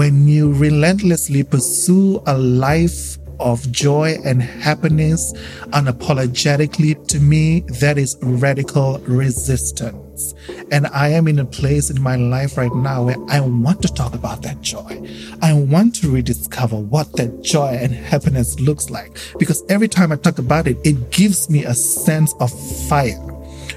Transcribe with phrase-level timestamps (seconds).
[0.00, 5.34] when you relentlessly pursue a life of joy and happiness
[5.74, 10.32] unapologetically, to me, that is radical resistance.
[10.70, 13.92] And I am in a place in my life right now where I want to
[13.92, 15.06] talk about that joy.
[15.42, 19.18] I want to rediscover what that joy and happiness looks like.
[19.38, 22.50] Because every time I talk about it, it gives me a sense of
[22.88, 23.29] fire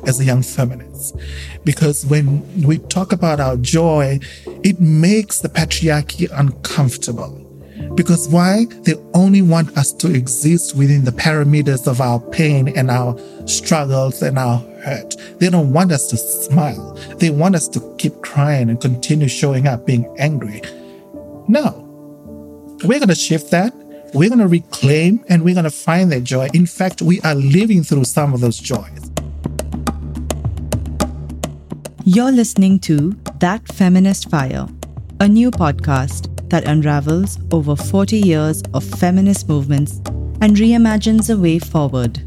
[0.07, 1.15] as a young feminist.
[1.63, 4.19] Because when we talk about our joy,
[4.63, 7.43] it makes the patriarchy uncomfortable
[7.95, 8.65] because why?
[8.83, 13.15] They only want us to exist within the parameters of our pain and our
[13.47, 15.15] struggles and our hurt.
[15.39, 16.93] They don't want us to smile.
[17.17, 20.61] They want us to keep crying and continue showing up being angry.
[21.47, 21.81] No.
[22.83, 23.73] We're going to shift that.
[24.15, 26.49] We're going to reclaim and we're going to find that joy.
[26.53, 29.12] In fact, we are living through some of those joys.
[32.05, 34.67] You're listening to That Feminist Fire,
[35.21, 40.01] a new podcast that unravels over 40 years of feminist movements
[40.41, 42.21] and reimagines a way forward.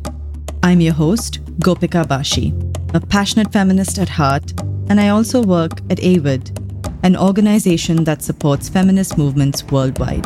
[0.63, 2.55] I'm your host, Gopika Bashi,
[2.95, 6.59] a passionate feminist at heart, and I also work at AWID,
[7.03, 10.25] an organization that supports feminist movements worldwide.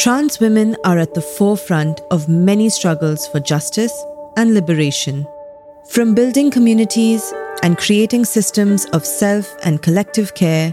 [0.00, 3.92] Trans women are at the forefront of many struggles for justice
[4.38, 5.26] and liberation.
[5.90, 10.72] From building communities and creating systems of self and collective care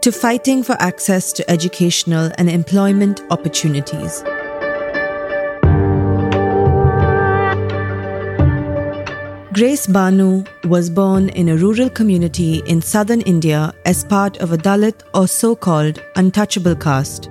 [0.00, 4.24] to fighting for access to educational and employment opportunities.
[9.52, 14.58] Grace Banu was born in a rural community in southern India as part of a
[14.58, 17.30] Dalit or so called untouchable caste.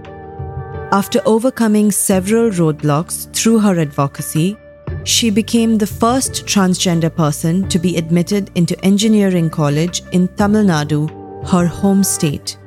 [0.92, 4.56] After overcoming several roadblocks through her advocacy,
[5.04, 11.10] she became the first transgender person to be admitted into engineering college in Tamil Nadu,
[11.48, 12.58] her home state.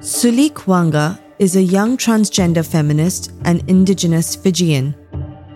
[0.00, 4.94] Sulique Waqa is a young transgender feminist and indigenous Fijian.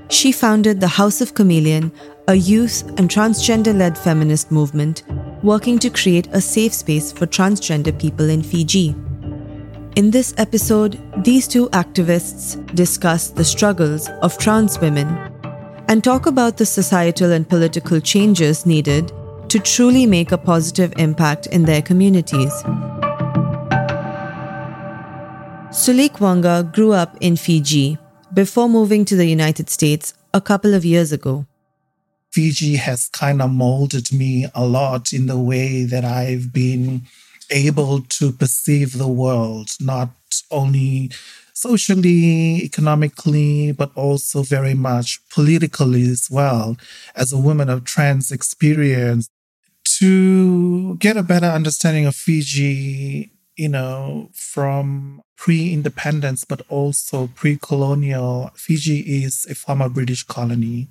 [0.08, 1.92] She founded the Haus of Khameleon,
[2.28, 5.02] a youth and transgender led feminist movement
[5.42, 8.94] working to create a safe space for transgender people in Fiji.
[9.96, 15.08] In this episode, these two activists discuss the struggles of trans women
[15.88, 19.10] and talk about the societal and political changes needed
[19.48, 22.52] to truly make a positive impact in their communities.
[25.72, 27.96] Sulique Waqa grew up in Fiji
[28.34, 31.46] before moving to the United States a couple of years ago.
[32.32, 37.06] Fiji has kind of molded me a lot in the way that I've been
[37.50, 40.10] able to perceive the world, not
[40.50, 41.10] only
[41.52, 46.76] socially, economically, but also very much politically as well,
[47.14, 49.28] as a woman of trans experience,
[49.84, 57.56] to get a better understanding of Fiji, you know, from pre independence, but also pre
[57.56, 58.50] colonial.
[58.54, 60.88] Fiji is a former British colony.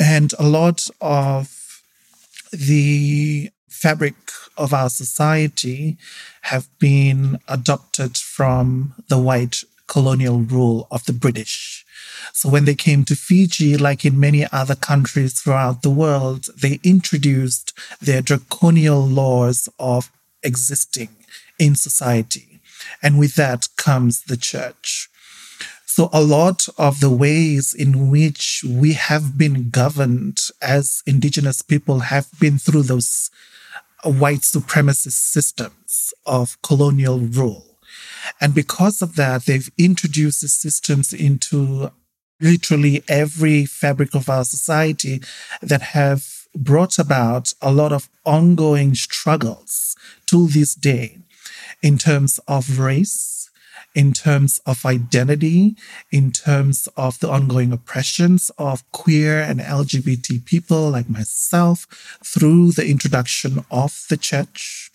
[0.00, 1.82] And a lot of
[2.52, 4.14] the fabric
[4.56, 5.96] of our society
[6.42, 11.84] have been adopted from the white colonial rule of the British.
[12.32, 16.78] So when they came to Fiji, like in many other countries throughout the world, they
[16.82, 20.10] introduced their draconian laws of
[20.42, 21.08] existing
[21.58, 22.60] in society.
[23.02, 25.08] And with that comes the church.
[25.86, 32.00] So a lot of the ways in which we have been governed as indigenous people
[32.00, 33.30] have been through those
[34.04, 37.78] white supremacist systems of colonial rule.
[38.40, 41.90] And because of that, they've introduced these systems into
[42.40, 45.20] literally every fabric of our society
[45.60, 49.96] that have brought about a lot of ongoing struggles
[50.26, 51.18] to this day
[51.82, 53.37] in terms of race,
[53.94, 55.76] in terms of identity,
[56.10, 61.86] in terms of the ongoing oppressions of queer and LGBT people like myself
[62.24, 64.90] through the introduction of the church,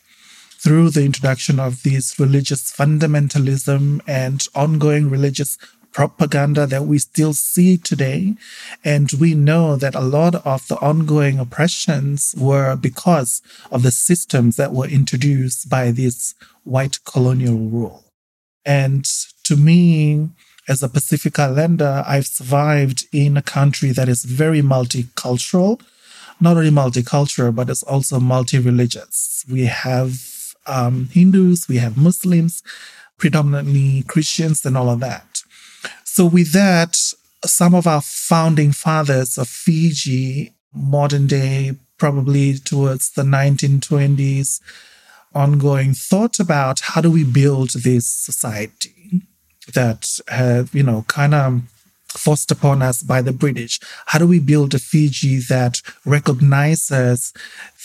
[0.58, 5.58] through the introduction of this religious fundamentalism and ongoing religious
[5.94, 8.36] propaganda that we still see today.
[8.84, 13.42] And we know that a lot of the ongoing oppressions were because
[13.72, 18.04] of the systems that were introduced by this white colonial rule.
[18.66, 19.06] And
[19.44, 20.30] to me,
[20.68, 25.82] as a Pacific Islander, I've survived in a country that is very multicultural,
[26.40, 29.44] not only multicultural, but it's also multi religious.
[29.50, 32.64] We have um, Hindus, we have Muslims,
[33.18, 35.44] predominantly Christians, and all of that.
[36.04, 36.98] So, with that,
[37.46, 44.60] some of our founding fathers of Fiji, modern day, probably towards the 1920s,
[45.36, 49.22] ongoing thought about how do we build this society
[49.74, 51.62] that have, you know, kind of
[52.08, 53.80] forced upon us by the British?
[54.08, 57.34] How do we build a Fiji that recognizes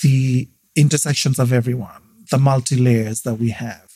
[0.03, 3.89] the intersections of everyone, the multi layers that we have?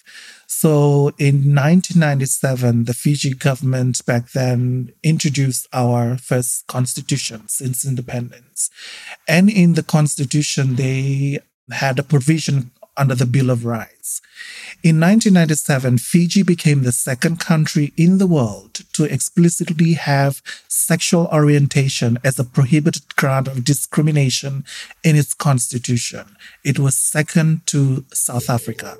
[0.47, 8.71] So in 1997, the Fiji government back then introduced our first constitution since independence.
[9.27, 11.41] And in the constitution, they
[11.71, 14.21] had a provision under the Bill of Rights.
[14.83, 22.19] In 1997, Fiji became the second country in the world to explicitly have sexual orientation
[22.25, 24.65] as a prohibited ground of discrimination
[25.05, 26.37] in its constitution.
[26.65, 28.97] It was second to South Africa.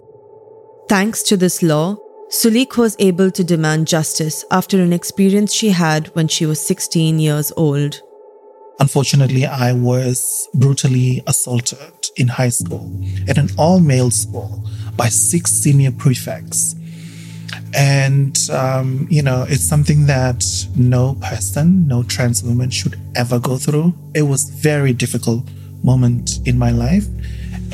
[0.89, 1.97] Thanks to this law,
[2.31, 7.19] Sulique was able to demand justice after an experience she had when she was 16
[7.19, 8.01] years old.
[8.81, 12.91] Unfortunately, I was brutally assaulted in high school
[13.29, 14.63] at an all male school
[14.97, 16.75] by six senior prefects.
[17.75, 20.45] And, um, you know, it's something that
[20.77, 23.95] no person, no trans woman should ever go through.
[24.15, 25.45] It was very difficult
[25.83, 27.07] moment in my life.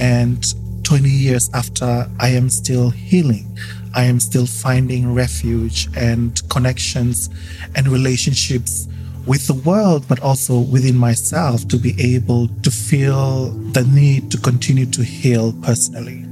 [0.01, 0.45] And
[0.85, 3.59] 20 years after, I am still healing.
[3.95, 7.29] I am still finding refuge and connections
[7.75, 8.87] and relationships
[9.29, 14.39] with the world, but also within myself to be able to feel the need to
[14.39, 16.23] continue to heal personally.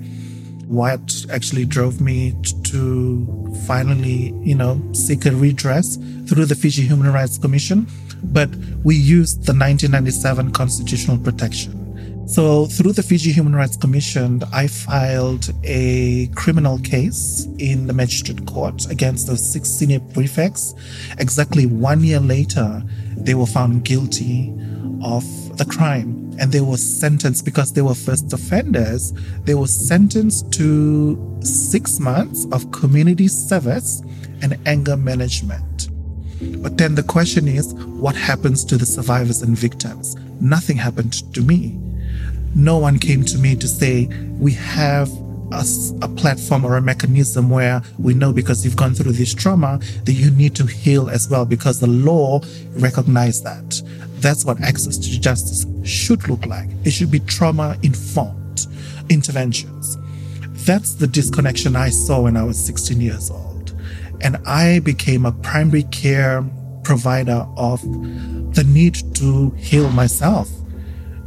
[0.66, 2.34] What actually drove me
[2.64, 5.96] to finally, you know, seek a redress
[6.26, 7.87] through the Fiji Human Rights Commission,
[8.25, 8.48] but
[8.82, 11.85] we used the 1997 constitutional protection
[12.26, 18.44] so, through the Fiji Human Rights Commission, I filed a criminal case in the magistrate
[18.46, 20.75] court against the six senior prefects.
[21.19, 22.82] Exactly one year later,
[23.17, 24.52] they were found guilty
[25.05, 25.25] of
[25.56, 29.12] the crime and they were sentenced because they were first offenders.
[29.44, 34.02] They were sentenced to six months of community service
[34.43, 35.90] and anger management.
[36.61, 40.17] But then the question is what happens to the survivors and victims?
[40.40, 41.78] Nothing happened to me
[42.56, 44.06] no one came to me to say,
[44.40, 45.10] we have
[45.52, 45.62] a,
[46.00, 50.14] a, platform or a mechanism where we know because you've gone through this trauma that
[50.14, 53.82] you need to heal as well because the law recognizes that.
[54.20, 56.70] That's what access to justice should look like.
[56.84, 58.66] It should be trauma informed
[59.10, 59.98] interventions.
[60.64, 63.78] That's the disconnection I saw when I was 16 years old.
[64.22, 66.42] And I became a primary care
[66.84, 67.82] provider of
[68.54, 70.48] the need to heal myself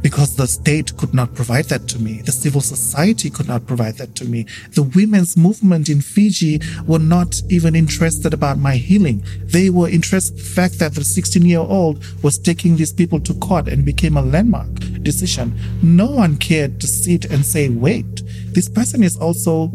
[0.02, 2.22] because the state could not provide that to me.
[2.22, 4.46] The civil society could not provide that to me.
[4.72, 9.24] The women's movement in Fiji were not even interested about my healing.
[9.44, 13.20] They were interested in the fact that the 16 year old was taking these people
[13.20, 15.58] to court and became a landmark decision.
[15.82, 18.22] No one cared to sit and say, wait,
[18.54, 19.68] this person is also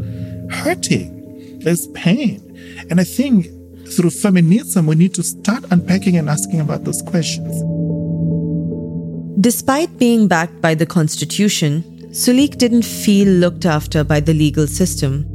[0.52, 1.60] hurting.
[1.60, 2.42] There's pain.
[2.90, 3.48] And I think
[3.88, 7.75] through feminism, we need to start unpacking and asking about those questions.
[9.40, 15.26] Despite being backed by the constitution, Sulique didn't feel looked after by the legal system.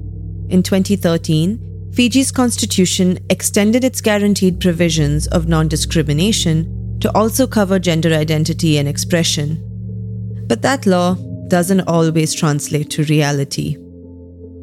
[0.49, 8.14] In 2013, Fiji's constitution extended its guaranteed provisions of non discrimination to also cover gender
[8.14, 9.62] identity and expression.
[10.47, 11.14] But that law
[11.49, 13.76] doesn't always translate to reality.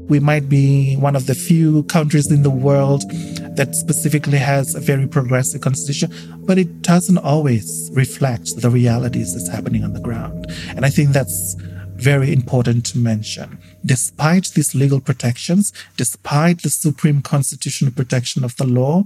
[0.08, 3.04] We might be one of the few countries in the world
[3.58, 6.14] that specifically has a very progressive constitution,
[6.46, 10.46] but it doesn't always reflect the realities that's happening on the ground.
[10.70, 11.56] And I think that's
[11.96, 13.58] very important to mention.
[13.86, 19.04] Despite these legal protections, despite the supreme constitutional protection of the law,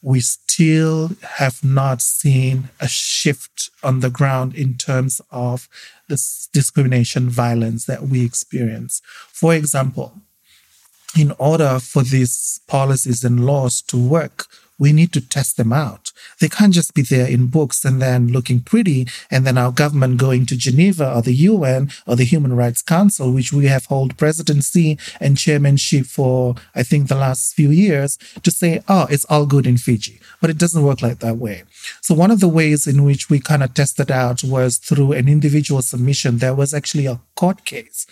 [0.00, 5.68] we still have not seen a shift on the ground in terms of
[6.08, 9.02] this discrimination violence that we experience.
[9.32, 10.14] For example,
[11.16, 14.46] in order for these policies and laws to work,
[14.78, 16.12] we need to test them out.
[16.40, 20.18] They can't just be there in books and then looking pretty, and then our government
[20.18, 24.16] going to Geneva or the UN or the Human Rights Council, which we have held
[24.16, 29.46] presidency and chairmanship for, I think, the last few years, to say, oh, it's all
[29.46, 30.20] good in Fiji.
[30.40, 31.64] But it doesn't work like that way.
[32.00, 35.28] So one of the ways in which we kind of tested out was through an
[35.28, 36.38] individual submission.
[36.38, 38.06] There was actually a court case,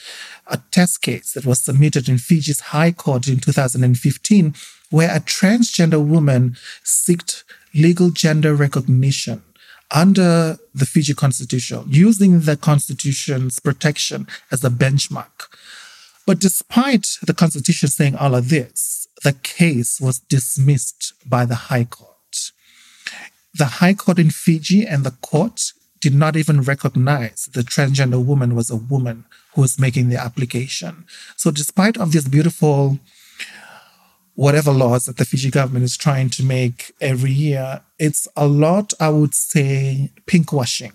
[0.47, 4.55] a test case that was submitted in Fiji's High Court in 2015
[4.91, 9.43] where a transgender woman sought legal gender recognition
[9.91, 15.49] under the Fiji constitution, using the constitution's protection as a benchmark.
[16.27, 21.85] But despite the constitution saying all of this, the case was dismissed by the High
[21.85, 22.11] Court.
[23.55, 28.55] The High Court in Fiji and the court did not even recognize the transgender woman
[28.55, 29.25] was a woman
[29.55, 31.05] who was making the application.
[31.37, 32.99] So despite of this beautiful
[34.37, 38.93] whatever laws that the Fiji government is trying to make every year, it's a lot,
[39.01, 40.93] I would say, pinkwashing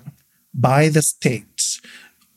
[0.54, 1.80] by the state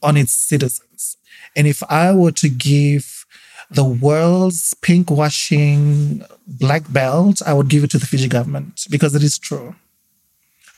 [0.03, 1.17] on its citizens.
[1.55, 3.27] And if I were to give
[3.71, 9.23] the world's pinkwashing black belt, I would give it to the Fiji government because it
[9.23, 9.77] is true.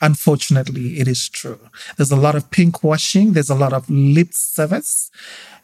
[0.03, 1.59] Unfortunately, it is true.
[1.97, 5.11] There's a lot of pinkwashing, there's a lot of lip service,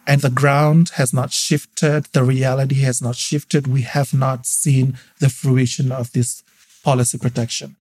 [0.06, 2.06] and the ground has not shifted.
[2.12, 3.66] The reality has not shifted.
[3.66, 6.42] We have not seen the fruition of this
[6.82, 7.76] policy protection.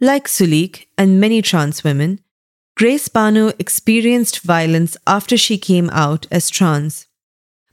[0.00, 2.20] Like Sulique and many trans women,
[2.76, 7.06] Grace Banu experienced violence after she came out as trans.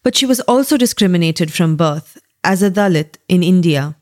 [0.02, 3.96] But she was also discriminated from birth as a Dalit in India.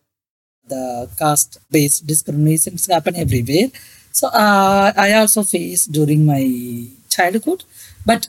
[0.67, 3.69] The caste based discriminations happen everywhere.
[4.11, 7.65] So uh, I also faced during my childhood.
[8.05, 8.27] But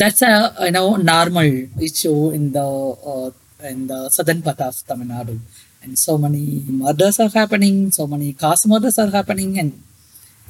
[0.00, 2.68] that's a you know normal issue in the
[3.12, 3.30] uh,
[3.70, 5.38] in the southern part of Tamil Nadu,
[5.82, 9.82] and so many murders are happening, so many caste murders are happening, and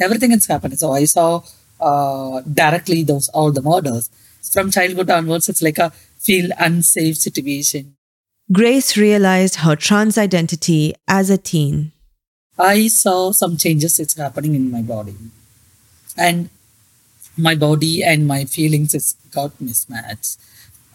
[0.00, 0.76] everything is happening.
[0.76, 1.42] So I saw
[1.80, 4.10] uh, directly those all the murders
[4.52, 5.48] from childhood onwards.
[5.48, 7.96] It's like a feel unsafe situation.
[8.52, 11.92] Grace realized her trans identity as a teen.
[12.58, 15.16] I saw some changes it's happening in my body,
[16.16, 16.50] and
[17.36, 20.38] my body and my feelings is got mismatched.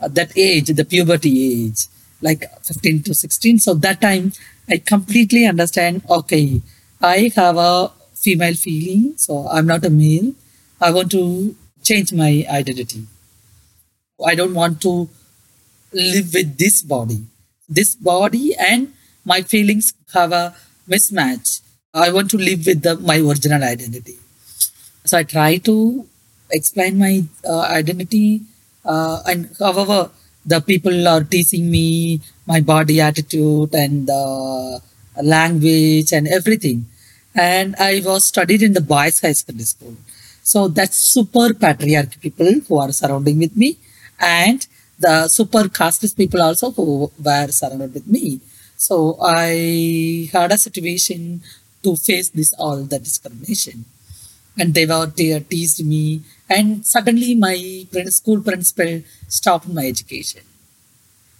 [0.01, 1.87] At that age, the puberty age,
[2.21, 3.59] like 15 to 16.
[3.59, 4.33] So that time
[4.69, 6.61] I completely understand, okay,
[7.01, 10.33] I have a female feeling, so I'm not a male.
[10.81, 13.07] I want to change my identity.
[14.23, 15.09] I don't want to
[15.93, 17.23] live with this body.
[17.69, 18.93] This body and
[19.25, 20.55] my feelings have a
[20.89, 21.61] mismatch.
[21.93, 24.17] I want to live with the, my original identity.
[25.05, 26.07] So I try to
[26.51, 28.41] explain my uh, identity
[28.85, 30.09] uh, and however
[30.45, 34.81] the people are teasing me my body attitude and the
[35.21, 36.85] language and everything.
[37.35, 39.95] And i was studied in the boys high school
[40.51, 43.77] so that's super patriarchy people who are surrounding with me.
[44.19, 44.65] And
[44.97, 48.39] the super casteist people also who were surrounded with me.
[48.77, 51.41] So i had a situation
[51.83, 53.85] to face this all the discrimination
[54.57, 60.41] and they were they teased me and suddenly my school principal stopped my education.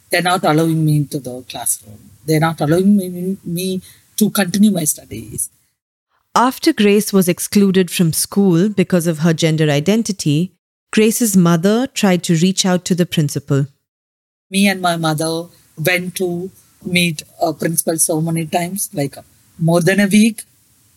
[0.09, 2.11] They're not allowing me into the classroom.
[2.25, 3.81] They're not allowing me, me
[4.17, 5.49] to continue my studies.
[6.35, 10.53] After Grace was excluded from school because of her gender identity,
[10.91, 13.67] Grace's mother tried to reach out to the principal.
[14.49, 15.47] Me and my mother
[15.83, 16.51] went to
[16.85, 19.15] meet a principal so many times, like
[19.57, 20.43] more than a week.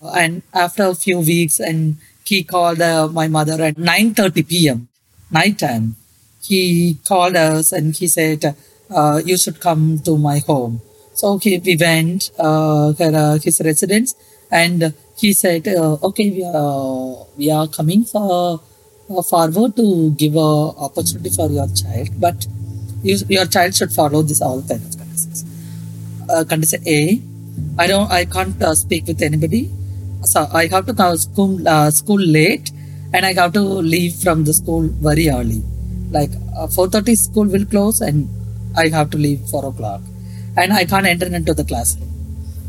[0.03, 4.89] And after a few weeks, and he called uh, my mother at 9.30 p.m.
[5.31, 5.97] night time.
[6.43, 8.57] He called us and he said,
[8.91, 10.81] uh, you should come to my home.
[11.15, 14.15] So okay, we went uh, uh his residence
[14.51, 18.61] and he said, uh, okay, we are, we are coming for
[19.11, 20.51] uh, forward to give a
[20.87, 22.47] opportunity for your child, but
[23.03, 25.45] you, your child should follow this all kinds of conditions.
[26.49, 27.21] Condition A,
[27.77, 29.71] I don't, I can't speak with anybody
[30.37, 32.71] I have to come school, uh, school late
[33.13, 35.63] and I have to leave from the school very early.
[36.11, 38.29] Like uh, 4.30 school will close and
[38.77, 40.03] I have to leave 4 o'clock.
[40.57, 42.09] And I can't enter into the classroom.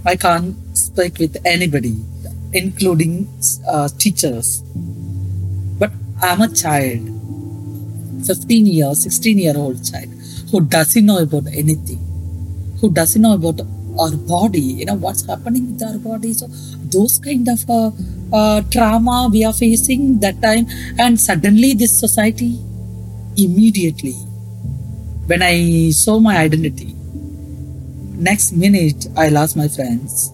[0.05, 1.95] I can't speak with anybody,
[2.53, 3.29] including
[3.67, 4.61] uh, teachers.
[5.77, 5.91] But
[6.21, 7.01] I'm a child,
[8.25, 10.09] 15 years, 16 year old child,
[10.51, 11.99] who doesn't know about anything,
[12.79, 13.61] who doesn't know about
[13.99, 16.33] our body, you know, what's happening with our body.
[16.33, 16.47] So
[16.91, 17.91] those kind of uh,
[18.33, 20.65] uh, trauma we are facing that time
[20.99, 22.53] and suddenly this society
[23.37, 24.17] immediately
[25.31, 26.93] when i saw my identity
[28.29, 30.31] next minute i lost my friends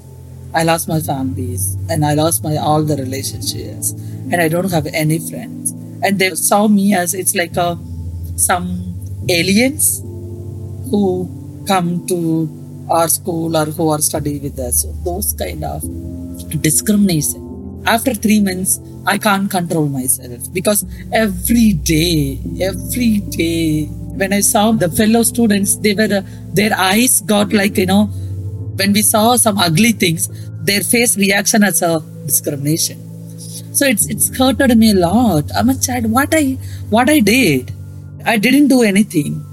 [0.54, 3.92] i lost my families and i lost my all the relationships
[4.32, 5.72] and i don't have any friends.
[6.04, 7.78] And they saw me as it's like a
[8.36, 8.68] some
[9.30, 10.02] aliens
[10.92, 11.04] who
[11.68, 12.18] come to
[12.90, 14.84] our school or who are studying with us.
[14.84, 15.84] So those kind of
[16.62, 17.44] discrimination.
[17.86, 24.72] After three months, I can't control myself because every day, every day, when I saw
[24.72, 26.22] the fellow students, they were,
[26.54, 28.06] their eyes got like, you know,
[28.76, 30.28] when we saw some ugly things,
[30.64, 33.04] their face reaction as a discrimination.
[33.74, 35.52] So it's it's hurted me a lot.
[35.56, 36.12] I'm a child.
[36.12, 36.58] What I
[36.90, 37.72] what I did,
[38.26, 39.44] I didn't do anything.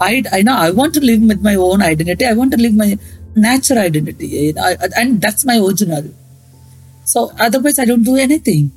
[0.00, 2.24] I I know I want to live with my own identity.
[2.24, 2.96] I want to live my
[3.34, 6.04] natural identity, and that's my original.
[7.04, 8.70] So otherwise, I don't do anything.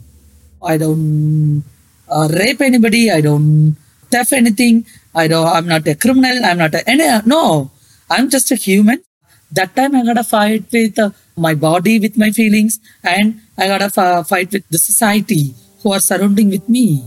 [0.63, 1.63] I don't
[2.09, 3.11] uh, rape anybody.
[3.11, 3.75] I don't
[4.09, 4.85] theft anything.
[5.13, 5.47] I don't.
[5.47, 6.43] I'm not a criminal.
[6.43, 7.07] I'm not a any.
[7.25, 7.71] No,
[8.09, 9.03] I'm just a human.
[9.51, 13.67] That time I got a fight with uh, my body, with my feelings, and I
[13.67, 15.53] got f- fight with the society
[15.83, 17.03] who are surrounding with me.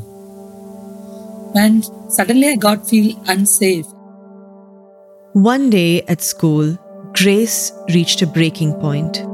[1.55, 3.87] And suddenly I got feel unsafe.
[5.33, 6.79] One day at school,
[7.15, 9.28] Grace reached a breaking point.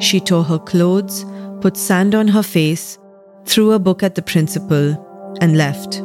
[0.00, 1.24] She tore her clothes,
[1.60, 2.98] put sand on her face,
[3.44, 6.02] threw a book at the principal, and left.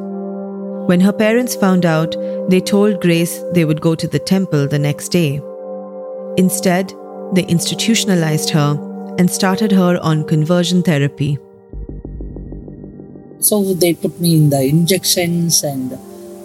[0.87, 2.15] When her parents found out,
[2.49, 5.41] they told Grace they would go to the temple the next day.
[6.37, 6.93] Instead,
[7.33, 8.77] they institutionalized her
[9.17, 11.39] and started her on conversion therapy.
[13.39, 15.93] So they put me in the injections and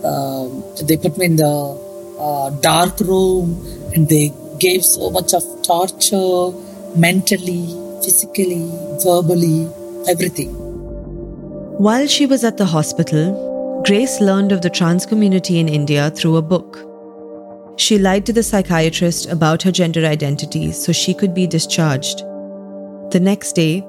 [0.05, 0.49] uh,
[0.85, 3.61] they put me in the uh, dark room
[3.95, 6.53] and they gave so much of torture
[6.97, 7.67] mentally,
[8.03, 8.71] physically,
[9.03, 9.69] verbally,
[10.09, 10.51] everything.
[11.79, 16.37] While she was at the hospital, Grace learned of the trans community in India through
[16.37, 16.87] a book.
[17.79, 22.19] She lied to the psychiatrist about her gender identity so she could be discharged.
[23.11, 23.87] The next day,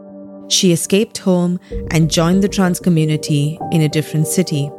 [0.48, 1.60] she escaped home
[1.92, 4.72] and joined the trans community in a different city.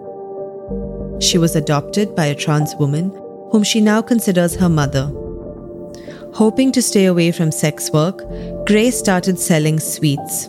[1.20, 3.10] She was adopted by a trans woman
[3.50, 5.12] whom she now considers her mother.
[6.34, 8.22] Hoping to stay away from sex work,
[8.66, 10.48] Grace started selling sweets.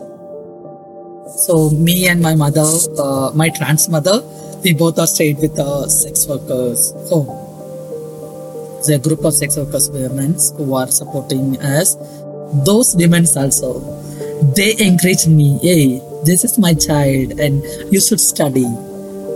[1.46, 2.66] So, me and my mother,
[2.98, 4.24] uh, my trans mother,
[4.64, 7.28] we both are stayed with the sex workers home.
[8.76, 11.96] There's a group of sex workers women who are supporting us.
[12.66, 13.82] Those women also,
[14.56, 18.66] they encourage me, hey, this is my child and you should study.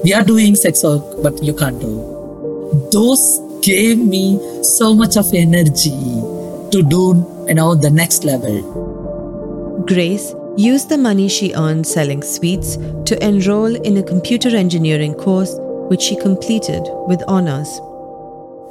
[0.06, 2.90] We are doing sex work, but you can't do.
[2.94, 6.37] Those gave me so much of energy
[6.72, 9.84] to do, you know, the next level.
[9.88, 15.56] Grace used the money she earned selling sweets to enroll in a computer engineering course,
[15.90, 17.80] which she completed with honors.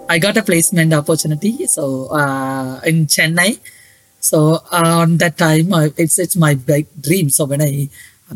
[0.09, 3.59] I got a placement opportunity so uh, in Chennai.
[4.21, 7.31] So uh, on that time, uh, it's it's my big dream.
[7.31, 7.89] So when I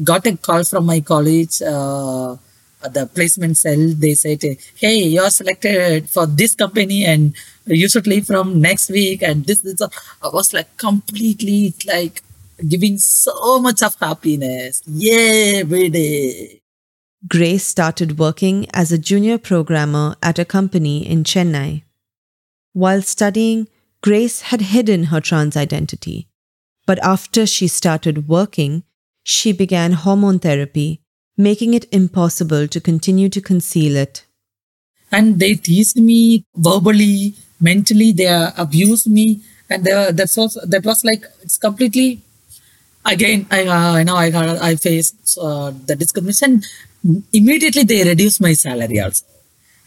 [0.05, 2.37] got a call from my college, uh,
[2.83, 4.42] the placement cell, they said,
[4.77, 7.35] "Hey, you're selected for this company, and
[7.75, 12.23] you should leave from next week." And this, this I was like completely like
[12.69, 14.83] giving so much of happiness.
[14.87, 16.61] Yeah, day.
[17.29, 21.83] Grace started working as a junior programmer at a company in Chennai.
[22.73, 23.69] While studying,
[24.03, 26.29] Grace had hidden her trans identity.
[26.87, 28.85] But after she started working,
[29.23, 31.03] she began hormone therapy,
[31.37, 34.25] making it impossible to continue to conceal it.
[35.13, 39.40] And they teased me verbally, mentally, they abused me.
[39.68, 42.23] And they, that, was, that was like, it's completely
[43.05, 46.62] again, I uh, know I got I faced uh, the discrimination.
[47.33, 49.25] Immediately they reduce my salary also,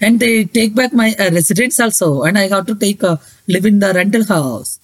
[0.01, 3.65] and they take back my uh, residence also, and I have to take a live
[3.65, 4.79] in the rental house.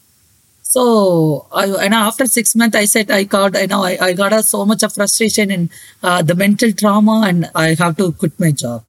[0.62, 4.34] So I, and after six months, I said I got I know I, I got
[4.34, 5.70] uh, so much of frustration and
[6.04, 8.84] uh, the mental trauma, and I have to quit my job.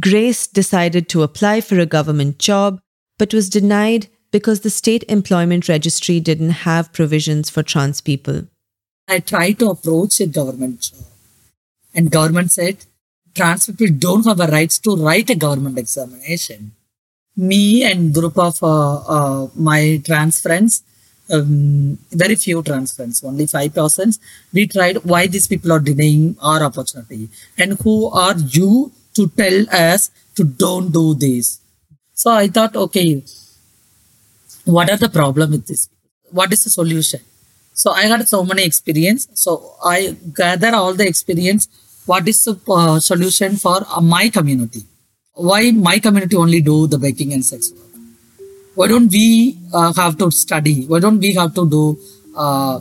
[0.00, 2.80] Grace decided to apply for a government job,
[3.22, 8.48] but was denied because the state employment registry didn't have provisions for trans people.
[9.06, 11.04] I tried to approach a government job.
[11.94, 12.78] And government said,
[13.32, 16.72] trans people don't have a rights to write a government examination.
[17.36, 20.82] Me and group of uh, uh, my trans friends,
[21.30, 24.18] um, very few trans friends, only five persons,
[24.52, 29.66] we tried why these people are denying our opportunity and who are you to tell
[29.70, 31.61] us to don't do this.
[32.22, 33.20] So I thought, okay,
[34.64, 35.88] what are the problem with this?
[36.30, 37.20] What is the solution?
[37.74, 39.26] So I got so many experience.
[39.34, 41.66] So I gather all the experience.
[42.06, 44.82] What is the uh, solution for uh, my community?
[45.34, 47.90] Why my community only do the baking and sex work?
[48.76, 50.84] Why don't we uh, have to study?
[50.84, 51.98] Why don't we have to do
[52.36, 52.78] uh,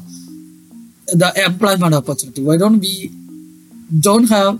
[1.07, 2.43] the employment opportunity?
[2.43, 3.09] Why don't we
[4.07, 4.59] don't have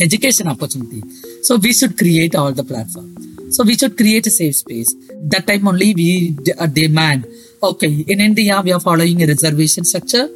[0.00, 1.02] education opportunity?
[1.42, 3.11] So we should create all the platform.
[3.52, 4.94] So we should create a safe space.
[5.32, 7.26] That time only we uh, demand
[7.62, 10.28] okay, in India, we are following a reservation structure.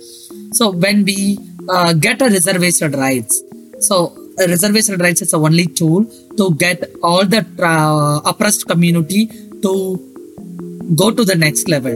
[0.53, 3.43] So when we uh, get a reservation rights,
[3.81, 6.05] so reservation rights is the only tool
[6.37, 9.27] to get all the uh, oppressed community
[9.63, 9.97] to
[10.95, 11.95] go to the next level.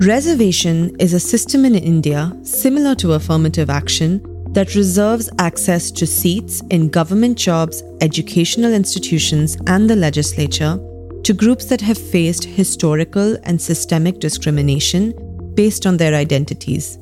[0.00, 4.20] Reservation is a system in India similar to affirmative action
[4.56, 10.78] that reserves access to seats in government jobs, educational institutions, and the legislature
[11.24, 15.12] to groups that have faced historical and systemic discrimination
[15.54, 16.98] based on their identities.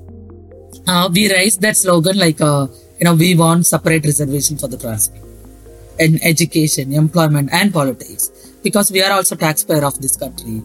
[0.88, 2.66] Uh, we raised that slogan like, uh,
[2.98, 5.12] you know, we want separate reservation for the trans
[6.00, 8.32] in education, employment, and politics
[8.64, 10.60] because we are also taxpayer of this country.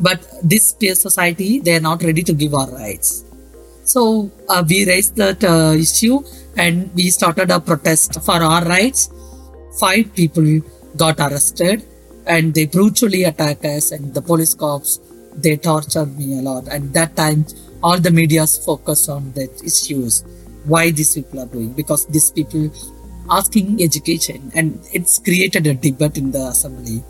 [0.00, 3.24] But this peer society, they are not ready to give our rights.
[3.84, 6.22] So uh, we raised that uh, issue
[6.56, 9.10] and we started a protest for our rights.
[9.78, 10.60] Five people
[10.96, 11.84] got arrested
[12.26, 15.00] and they brutally attacked us and the police cops,
[15.34, 16.68] they tortured me a lot.
[16.68, 17.46] And that time,
[17.82, 20.22] all the media's focus on that issues,
[20.64, 22.70] why these people are doing, because these people
[23.30, 27.02] asking education and it's created a debate in the assembly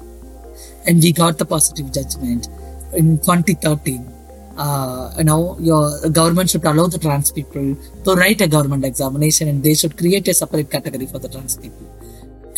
[0.86, 2.48] and we got the positive judgment
[2.94, 4.11] in 2013
[4.56, 9.48] uh, you know your government should allow the trans people to write a government examination
[9.48, 11.86] and they should create a separate category for the trans people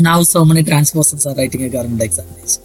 [0.01, 2.63] now so many trans persons are writing a government examination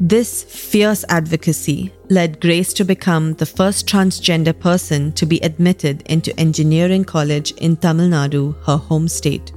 [0.00, 6.38] this fierce advocacy led Grace to become the first transgender person to be admitted into
[6.38, 9.52] engineering college in Tamil Nadu, her home state.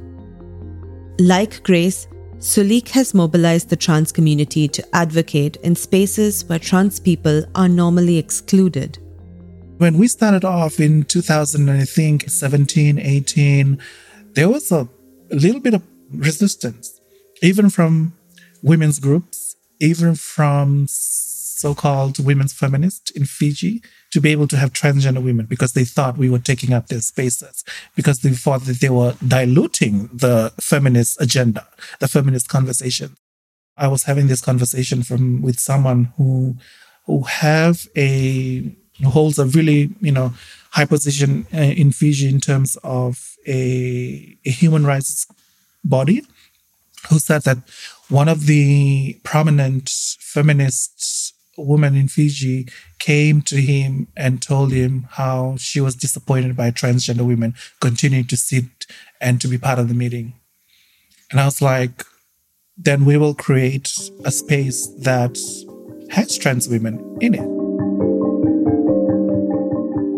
[1.20, 2.08] Like Grace,
[2.40, 8.18] Sulique has mobilized the trans community to advocate in spaces where trans people are normally
[8.18, 9.00] excluded.
[9.80, 13.80] When we started off in 2000, I think 17, 18,
[14.34, 14.88] there was a
[15.32, 17.02] little bit of resistance,
[17.42, 18.14] even from
[18.62, 24.74] women's groups, even from so called women's feminists in Fiji to be able to have
[24.74, 27.64] transgender women because they thought we were taking up their spaces,
[27.96, 31.68] because they thought that they were diluting the feminist agenda,
[32.00, 33.18] the feminist conversation.
[33.78, 36.56] I was having this conversation from with someone who
[37.06, 40.34] who have a who holds a really you know
[40.72, 45.28] high position uh, in Fiji in terms of a, a human rights
[45.84, 46.26] body,
[47.10, 47.58] who said that
[48.10, 49.90] one of the prominent
[50.20, 52.68] feminist woman in Fiji
[53.00, 58.38] came to him and told him how she was disappointed by transgender women continuing to
[58.38, 58.86] sit
[59.20, 60.34] and to be part of the meeting.
[61.32, 62.04] And I was like,
[62.78, 63.94] then we will create
[64.24, 65.38] a space that
[66.10, 67.58] has trans women in it.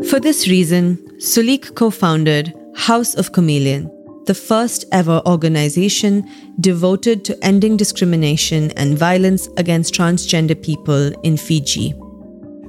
[0.10, 3.89] For this reason, Sulique co founded Haus of Khameleon,
[4.30, 6.24] the first ever organization
[6.60, 11.96] devoted to ending discrimination and violence against transgender people in Fiji.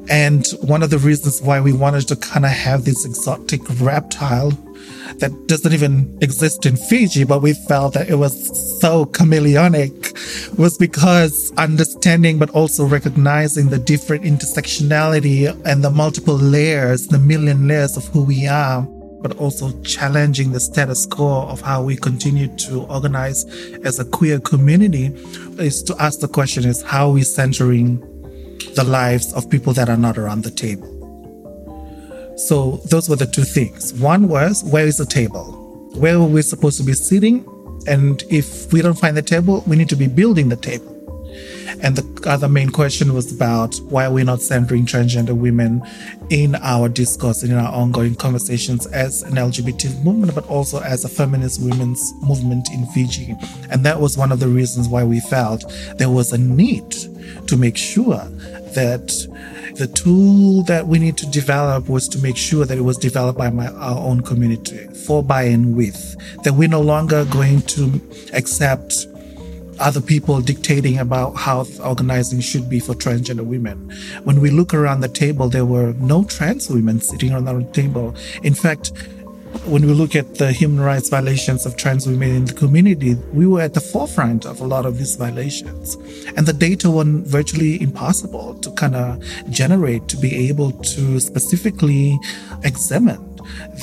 [0.08, 4.52] And one of the reasons why we wanted to kind of have this exotic reptile
[5.18, 8.34] that doesn't even exist in Fiji, but we felt that it was
[8.80, 17.08] so chameleonic was because understanding but also recognizing the different intersectionality and the multiple layers,
[17.08, 18.88] the million layers of who we are
[19.22, 23.44] but also challenging the status quo of how we continue to organize
[23.84, 25.06] as a queer community
[25.58, 27.98] is to ask the question is how are we centering
[28.74, 30.88] the lives of people that are not around the table?
[32.36, 33.92] So those were the two things.
[33.94, 35.52] One was where is the table?
[35.94, 37.44] Where are we supposed to be sitting?
[37.86, 40.89] And if we don't find the table we need to be building the table
[41.82, 45.82] and the other main question was about why are we not centering transgender women
[46.28, 51.04] in our discourse and in our ongoing conversations as an LGBT movement, but also as
[51.04, 53.34] a feminist women's movement in Fiji.
[53.70, 55.64] And that was one of the reasons why we felt
[55.96, 56.90] there was a need
[57.46, 58.24] to make sure
[58.74, 59.08] that
[59.76, 63.38] the tool that we need to develop was to make sure that it was developed
[63.38, 68.00] by my, our own community for by and with, that we're no longer going to
[68.34, 69.06] accept
[69.80, 73.90] other people dictating about how organizing should be for transgender women.
[74.24, 78.14] When we look around the table, there were no trans women sitting around the table.
[78.42, 78.92] In fact,
[79.64, 83.46] when we look at the human rights violations of trans women in the community, we
[83.46, 85.96] were at the forefront of a lot of these violations.
[86.36, 92.18] And the data were virtually impossible to kind of generate to be able to specifically
[92.62, 93.29] examine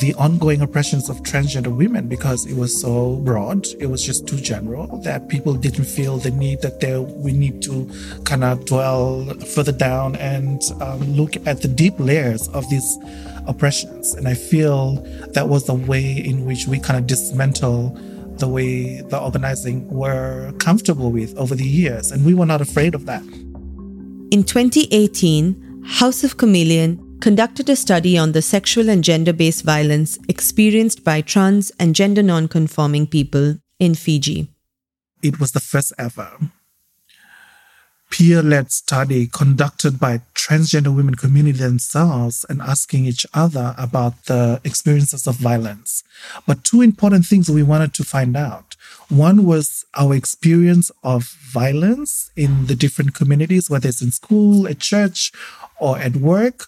[0.01, 3.67] the ongoing oppressions of transgender women because it was so broad.
[3.79, 7.61] It was just too general that people didn't feel the need that they, we need
[7.63, 7.89] to
[8.25, 9.25] kind of dwell
[9.55, 12.97] further down and um, look at the deep layers of these
[13.47, 14.13] oppressions.
[14.13, 14.95] And I feel
[15.33, 17.97] that was the way in which we kind of dismantle
[18.37, 22.11] the way the organizing were comfortable with over the years.
[22.11, 23.23] And we were not afraid of that.
[24.29, 30.19] In 2018, Haus of Khameleon conducted a study on the sexual and gender based violence
[30.27, 34.47] experienced by trans and gender non conforming people in Fiji.
[35.23, 36.37] It was the first ever
[38.09, 44.61] peer led study conducted by transgender women community themselves and asking each other about the
[44.63, 46.03] experiences of violence.
[46.45, 48.75] But two important things we wanted to find out.
[49.09, 54.79] One was our experience of violence in the different communities, whether it's in school, at
[54.79, 55.31] church,
[55.79, 56.67] or at work,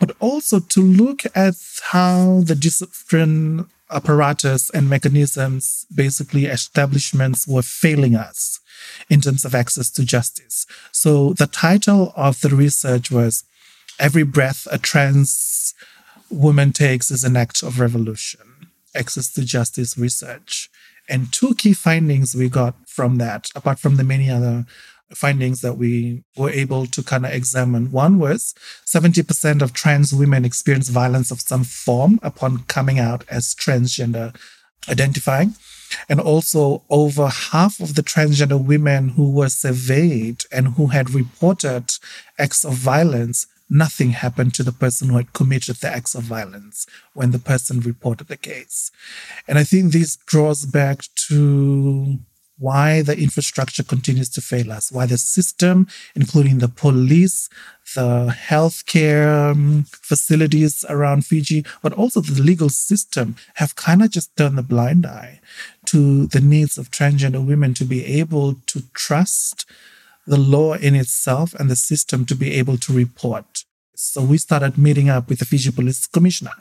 [0.00, 8.16] but also to look at how the different apparatus and mechanisms, basically establishments, were failing
[8.16, 8.60] us
[9.08, 10.66] in terms of access to justice.
[10.92, 13.44] So the title of the research was
[13.98, 15.74] Every Breath a Trans
[16.30, 18.40] Woman Takes is an Act of Revolution
[18.94, 20.68] Access to Justice Research.
[21.08, 24.64] And two key findings we got from that, apart from the many other
[25.12, 27.92] findings that we were able to kind of examine.
[27.92, 28.54] One was
[28.86, 34.34] 70% of trans women experience violence of some form upon coming out as transgender
[34.88, 35.54] identifying.
[36.08, 41.92] And also, over half of the transgender women who were surveyed and who had reported
[42.38, 46.86] acts of violence, nothing happened to the person who had committed the acts of violence
[47.12, 48.90] when the person reported the case.
[49.46, 52.18] And I think this draws back to
[52.58, 57.48] why the infrastructure continues to fail us, why the system, including the police,
[57.94, 64.36] the healthcare um, facilities around Fiji, but also the legal system have kind of just
[64.36, 65.40] turned the blind eye
[65.86, 69.66] to the needs of transgender women to be able to trust
[70.26, 73.64] the law in itself and the system to be able to report.
[73.94, 76.52] So we started meeting up with the Fiji Police Commissioner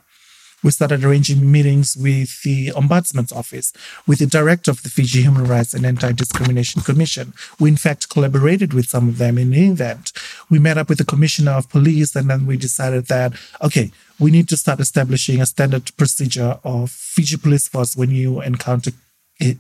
[0.64, 3.74] we started arranging meetings with the Ombudsman's Office,
[4.08, 7.34] with the director of the Fiji Human Rights and Anti Discrimination Commission.
[7.60, 10.14] We, in fact, collaborated with some of them in the event.
[10.50, 14.32] We met up with the Commissioner of Police, and then we decided that, okay, we
[14.32, 18.92] need to start establishing a standard procedure of Fiji Police Force when you encounter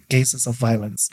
[0.10, 1.10] cases of violence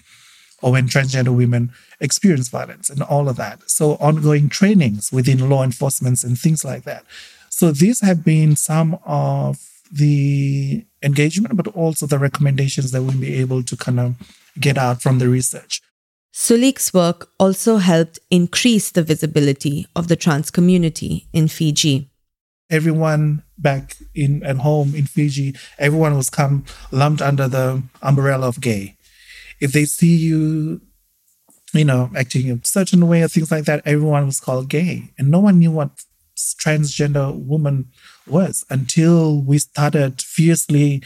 [0.62, 3.68] or when transgender women experience violence and all of that.
[3.68, 7.04] So, ongoing trainings within law enforcement and things like that.
[7.48, 9.58] So, these have been some of
[9.90, 14.14] the engagement, but also the recommendations that we'll be able to kind of
[14.58, 15.80] get out from the research.
[16.32, 22.08] Sulique's work also helped increase the visibility of the trans community in Fiji.
[22.70, 28.60] Everyone back in at home in Fiji, everyone was come lumped under the umbrella of
[28.60, 28.96] gay.
[29.60, 30.80] If they see you,
[31.74, 35.30] you know, acting a certain way or things like that, everyone was called gay, and
[35.30, 35.90] no one knew what
[36.36, 37.90] transgender woman
[38.30, 41.02] was until we started fiercely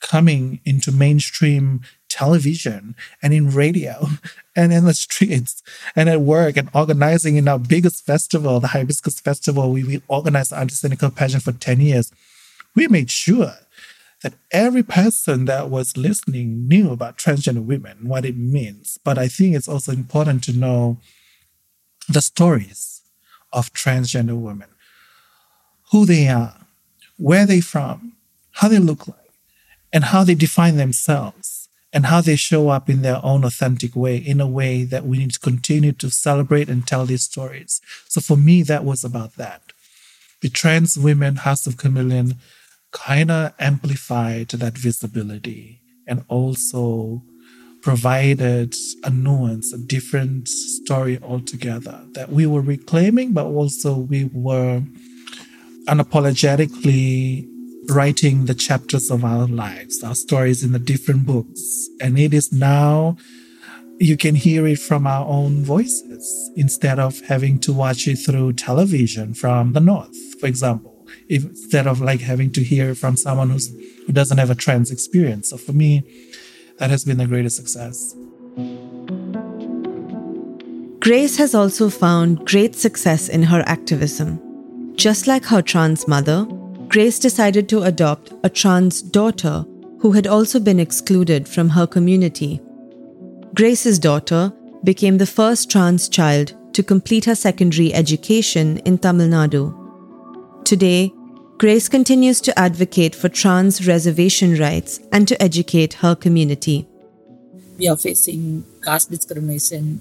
[0.00, 4.06] coming into mainstream television and in radio
[4.56, 5.62] and in the streets
[5.94, 9.72] and at work and organizing in our biggest festival, the Hibiscus Festival.
[9.72, 12.12] We, we organized the Adi Senikau pageant for 10 years.
[12.74, 13.54] We made sure
[14.22, 18.98] that every person that was listening knew about transgender women, what it means.
[19.04, 20.98] But I think it's also important to know
[22.08, 23.02] the stories
[23.52, 24.68] of transgender women,
[25.92, 26.57] who they are,
[27.18, 28.14] where they from,
[28.52, 29.16] how they look like,
[29.92, 34.16] and how they define themselves, and how they show up in their own authentic way,
[34.16, 37.80] in a way that we need to continue to celebrate and tell these stories.
[38.08, 39.62] So for me, that was about that.
[40.40, 42.36] The Trans Women Haus of Khameleon
[42.92, 47.22] kind of amplified that visibility and also
[47.82, 54.82] provided a nuance, a different story altogether that we were reclaiming, but also we were
[55.88, 57.48] unapologetically
[57.88, 61.88] writing the chapters of our lives, our stories in the different books.
[62.00, 63.16] And it is now,
[63.98, 68.52] you can hear it from our own voices instead of having to watch it through
[68.52, 73.68] television from the North, for example, instead of like having to hear from someone who's,
[74.06, 75.48] who doesn't have a trans experience.
[75.50, 76.04] So for me,
[76.78, 78.14] that has been the greatest success.
[81.00, 84.40] Grace has also found great success in her activism.
[84.98, 86.44] Just like her trans mother,
[86.88, 89.64] Grace decided to adopt a trans daughter
[90.00, 92.60] who had also been excluded from her community.
[93.54, 99.72] Grace's daughter became the first trans child to complete her secondary education in Tamil Nadu.
[100.64, 101.12] Today,
[101.58, 106.88] Grace continues to advocate for trans reservation rights and to educate her community.
[107.78, 110.00] We are facing caste discrimination,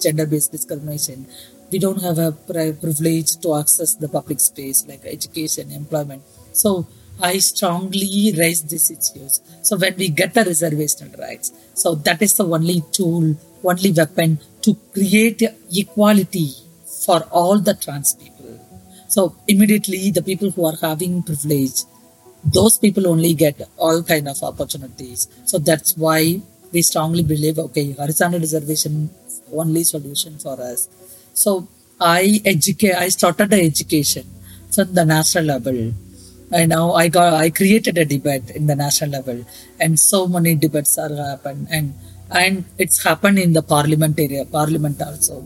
[0.00, 1.26] gender based discrimination,
[1.70, 6.22] we don't have a privilege to access the public space like education, employment.
[6.52, 6.86] So
[7.20, 9.40] I strongly raise these issues.
[9.62, 14.38] So when we get the reservation rights, so that is the only tool, only weapon
[14.62, 16.52] to create equality
[17.04, 18.60] for all the trans people.
[19.08, 21.84] So immediately the people who are having privilege,
[22.44, 25.28] those people only get all kind of opportunities.
[25.44, 26.40] So that's why
[26.72, 29.10] we strongly believe, okay, horizontal reservation
[29.52, 30.88] only solution for us.
[31.34, 31.68] So
[32.00, 32.94] I educate.
[32.94, 34.24] I started the education
[34.72, 35.92] from the national level.
[36.52, 39.44] And now I got I created a debate in the national level,
[39.80, 41.94] and so many debates are happened, and
[42.30, 45.42] and it's happened in the parliament area, parliament also.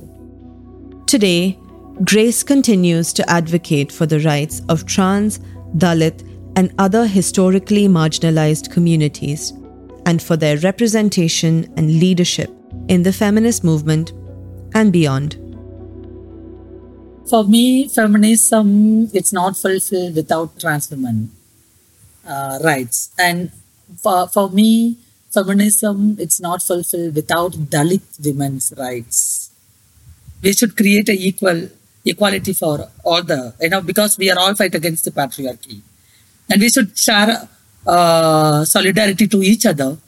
[1.07, 1.59] Today,
[2.05, 5.38] Grace continues to advocate for the rights of trans,
[5.77, 6.22] Dalit,
[6.57, 9.53] and other historically marginalized communities,
[10.05, 12.51] and for their representation and leadership
[12.88, 14.12] in the feminist movement
[14.74, 15.47] and beyond.
[17.28, 21.30] For me, feminism it's not fulfilled without trans women
[22.26, 23.52] uh, rights, and
[24.02, 24.96] for, for me,
[25.30, 29.50] feminism it's not fulfilled without Dalit women's rights.
[30.42, 31.68] We should create a equal
[32.06, 35.82] equality for all the you know because we are all fight against the patriarchy,
[36.48, 37.46] and we should share
[37.86, 39.98] uh, solidarity to each other.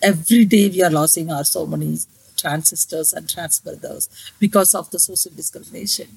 [0.00, 1.98] Every day we are losing our so many
[2.38, 6.08] trans sisters and trans brothers because of the social discrimination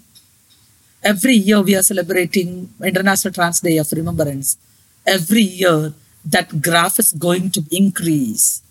[1.04, 4.58] every year we are celebrating International Trans Day of Remembrance.
[5.06, 5.94] Every year
[6.26, 8.62] that graph is going to increase.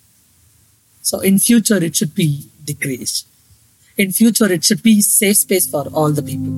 [1.02, 3.26] So in future it should be decreased.
[3.96, 6.52] In future it should be safe space for all the people.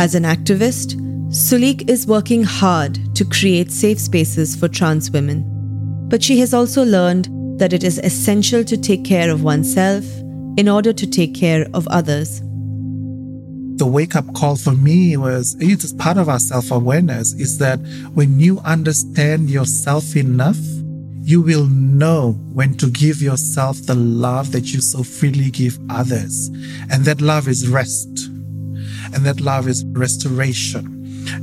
[0.00, 0.96] As an activist,
[1.30, 5.44] Sulique is working hard to create safe spaces for trans women.
[6.08, 7.28] But she has also learned
[7.60, 10.04] that it is essential to take care of oneself
[10.58, 12.40] in order to take care of others.
[13.78, 17.58] The wake up call for me was it is part of our self awareness is
[17.58, 17.78] that
[18.14, 20.58] when you understand yourself enough,
[21.22, 26.48] you will know when to give yourself the love that you so freely give others.
[26.90, 28.08] And that love is rest.
[29.14, 30.86] And that love is restoration.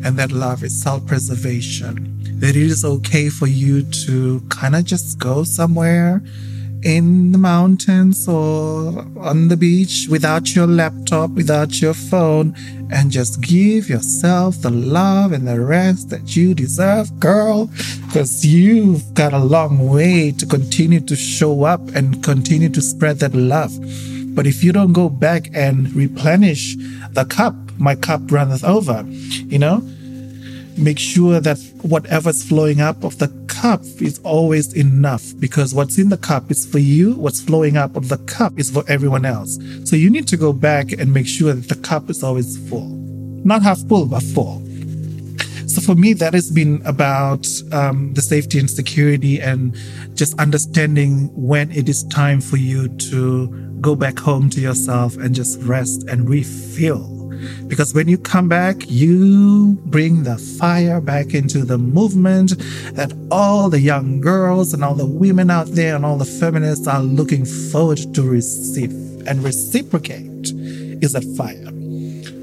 [0.03, 2.11] And that love is self preservation.
[2.41, 6.21] That it is okay for you to kind of just go somewhere
[6.85, 12.55] in the mountains or on the beach without your laptop, without your phone,
[12.91, 17.65] and just give yourself the love and the rest that you deserve, girl,
[18.05, 23.17] because you've got a long way to continue to show up and continue to spread
[23.17, 23.73] that love.
[24.35, 26.75] But if you don't go back and replenish
[27.09, 29.81] the cup, my cup runneth over, you know?
[30.77, 36.09] Make sure that whatever's flowing up of the cup is always enough because what's in
[36.09, 39.57] the cup is for you, what's flowing up of the cup is for everyone else.
[39.85, 42.89] So you need to go back and make sure that the cup is always full.
[43.45, 44.61] Not half full, but full.
[45.67, 49.75] So for me, that has been about um, the safety and security and
[50.13, 53.47] just understanding when it is time for you to
[53.81, 57.14] go back home to yourself and just rest and refill
[57.67, 62.57] because when you come back, you bring the fire back into the movement
[62.93, 66.87] that all the young girls and all the women out there and all the feminists
[66.87, 68.91] are looking forward to receive
[69.27, 70.51] and reciprocate
[71.01, 71.71] is that fire.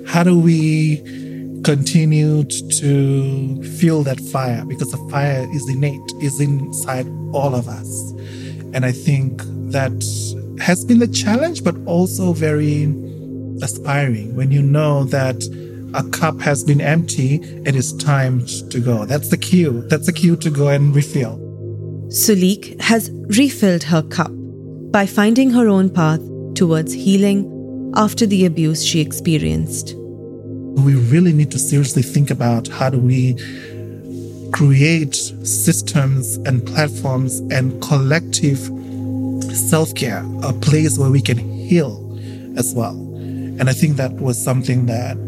[0.07, 0.99] How do we
[1.65, 4.65] continue to feel that fire?
[4.65, 8.11] Because the fire is innate, is inside all of us.
[8.75, 9.93] And I think that
[10.61, 12.87] has been the challenge, but also very
[13.63, 15.43] aspiring, when you know that
[15.95, 19.05] a cup has been empty, it is time to go.
[19.05, 19.83] That's the cue.
[19.89, 21.39] That's the cue to go and refill.
[22.09, 24.31] Sulique has refilled her cup
[24.91, 26.21] by finding her own path
[26.55, 29.95] towards healing after the abuse she experienced.
[29.97, 33.37] We really need to seriously think about how do we
[34.53, 38.59] create systems and platforms and collective
[39.55, 42.19] self care, a place where we can heal
[42.57, 43.12] as well.
[43.59, 45.19] And I think that was something that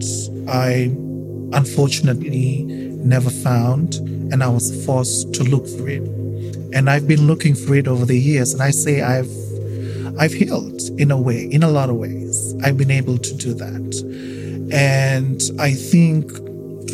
[0.49, 0.93] I
[1.57, 3.95] unfortunately never found,
[4.33, 6.03] and I was forced to look for it.
[6.75, 9.31] And I've been looking for it over the years, and I say I've
[10.19, 12.55] I've healed in a way, in a lot of ways.
[12.63, 14.71] I've been able to do that.
[14.73, 16.31] And I think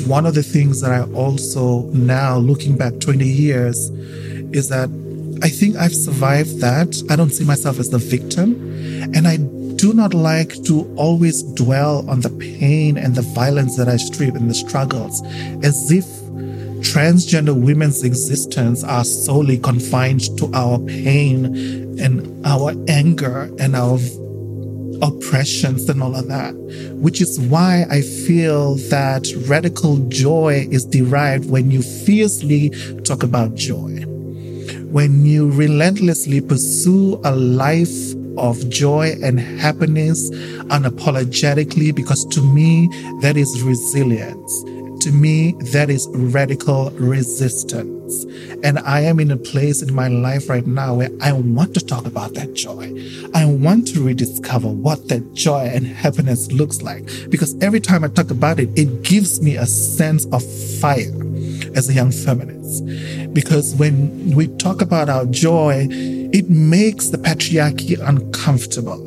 [0.06, 3.90] one of the things that I also now looking back 20 years
[4.52, 4.88] is that
[5.42, 7.02] I think I've survived that.
[7.10, 8.54] I don't see myself as the victim.
[9.14, 9.38] And I
[9.80, 14.34] do not like to always dwell on the pain and the violence that I strip
[14.34, 15.22] and the struggles
[15.64, 16.04] as if
[16.84, 21.46] transgender women's existence are solely confined to our pain
[21.98, 23.98] and our anger and our
[25.00, 26.54] oppressions and all of that,
[26.96, 32.68] which is why I feel that radical joy is derived when you fiercely
[33.04, 34.04] talk about joy.
[34.90, 40.30] When you relentlessly pursue a life of joy and happiness
[40.70, 42.88] unapologetically because to me,
[43.20, 44.64] that is resilience.
[45.00, 48.24] to me, that is radical resistance.
[48.62, 51.84] And I am in a place in my life right now where I want to
[51.84, 52.92] talk about that joy.
[53.34, 57.06] I want to rediscover what that joy and happiness looks like.
[57.30, 60.42] Because every time I talk about it, it gives me a sense of
[60.80, 61.12] fire
[61.74, 62.84] as a young feminist.
[63.32, 65.88] Because when we talk about our joy,
[66.32, 69.06] it makes the patriarchy uncomfortable.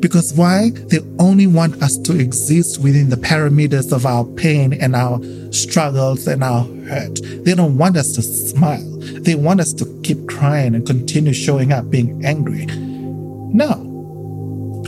[0.00, 0.70] Because why?
[0.70, 5.20] They only want us to exist within the parameters of our pain and our
[5.52, 7.20] struggles and our hurt.
[7.44, 8.84] They don't want us to smile.
[9.00, 12.66] They want us to keep crying and continue showing up being angry.
[12.66, 13.82] No.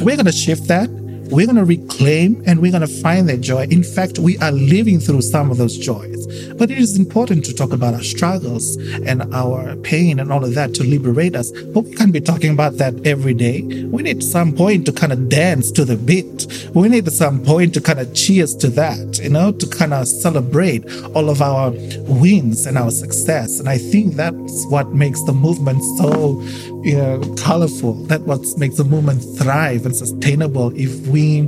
[0.02, 0.90] We're going to shift that
[1.30, 3.66] we're going to reclaim and we're going to find that joy.
[3.70, 6.26] In fact, we are living through some of those joys.
[6.54, 10.54] But it is important to talk about our struggles and our pain and all of
[10.54, 11.52] that to liberate us.
[11.52, 13.62] But we can't be talking about that every day.
[13.84, 16.46] We need some point to kind of dance to the beat.
[16.74, 20.08] We need some point to kind of cheers to that, you know, to kind of
[20.08, 21.72] celebrate all of our
[22.08, 23.60] wins and our success.
[23.60, 26.42] And I think that's what makes the movement so
[26.82, 27.94] you know, colorful.
[28.04, 31.46] That's what makes the movement thrive and sustainable if we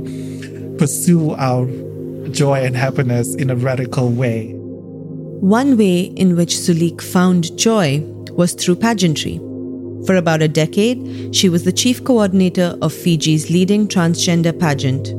[0.77, 1.65] pursue our
[2.29, 4.53] joy and happiness in a radical way.
[5.41, 7.99] One way in which Sulique found joy
[8.31, 9.37] was through pageantry.
[10.05, 15.13] For about a decade, she was the chief coordinator of Fiji's leading transgender pageant.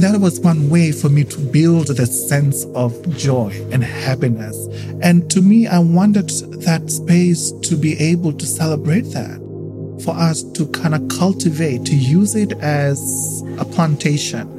[0.00, 4.56] That was one way for me to build that sense of joy and happiness.
[5.02, 6.28] And to me, I wanted
[6.64, 9.43] that space to be able to celebrate that
[10.04, 14.50] for us to kind of cultivate, to use it as a plantation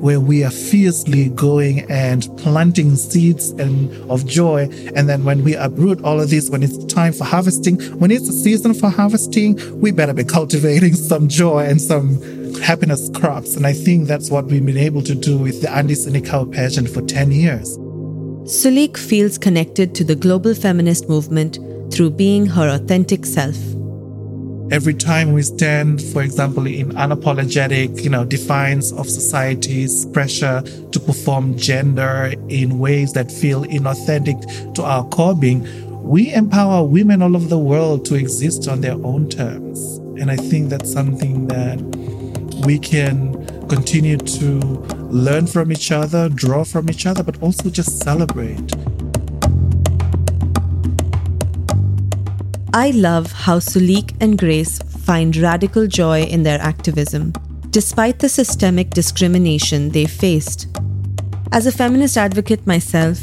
[0.00, 4.68] where we are fiercely going and planting seeds and of joy.
[4.96, 8.26] And then when we uproot all of this, when it's time for harvesting, when it's
[8.26, 12.20] the season for harvesting, we better be cultivating some joy and some
[12.60, 13.56] happiness crops.
[13.56, 16.88] And I think that's what we've been able to do with the Adi Senikau pageant
[16.88, 17.78] for 10 years.
[18.44, 21.58] Sulique feels connected to the global feminist movement
[21.92, 23.56] through being her authentic self
[24.72, 30.98] every time we stand, for example, in unapologetic, you know, defiance of society's pressure to
[30.98, 35.62] perform gender in ways that feel inauthentic to our core being,
[36.02, 39.98] we empower women all over the world to exist on their own terms.
[40.18, 41.78] And I think that's something that
[42.64, 44.58] we can continue to
[45.10, 48.72] learn from each other, draw from each other, but also just celebrate.
[52.74, 57.34] I love how Sulique and Grace find radical joy in their activism,
[57.68, 60.68] despite the systemic discrimination they faced.
[61.52, 63.18] As a feminist advocate myself,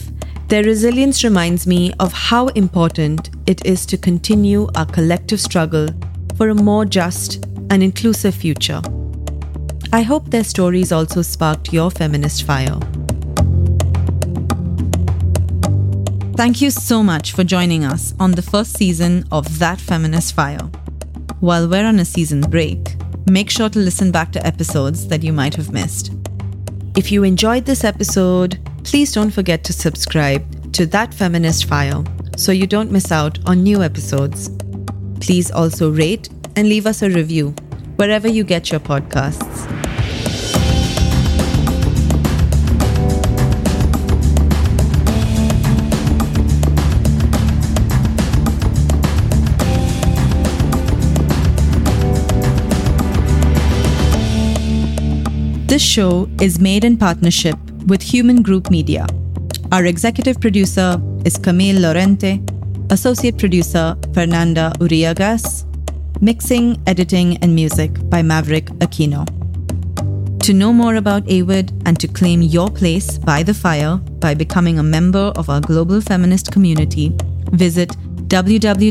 [0.50, 5.88] their resilience reminds me of how important it is to continue our collective struggle
[6.36, 8.84] for a more just and inclusive future.
[9.92, 12.80] I hope their stories also sparked your feminist fire.
[16.40, 20.72] Thank you so much for joining us on the first season of That Feminist Fire.
[21.42, 22.96] While we're on a season break,
[23.30, 26.14] make sure to listen back to episodes that you might have missed.
[26.96, 32.06] If you enjoyed this episode, please don't forget to subscribe to That Feminist Fire
[32.38, 34.50] so you don't miss out on new episodes.
[35.20, 37.50] Please also rate and leave us a review
[37.98, 39.89] wherever you get your podcasts.
[55.80, 57.58] This show is made in partnership
[57.88, 59.08] with Hueman Group Media.
[59.72, 62.42] Our executive producer is Camille Lorente,
[62.92, 65.64] associate producer Fernanda Uriagas,
[66.22, 69.24] mixing, editing, and music by Maverick Aquino.
[70.44, 74.80] To know more about AWID and to claim your place by the fire by becoming
[74.80, 77.16] a member of our global feminist community,
[77.54, 77.92] visit
[78.28, 78.82] www.awid.org.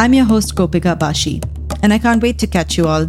[0.00, 1.40] I'm your host, Gopika Bashi,
[1.84, 3.08] and I can't wait to catch you all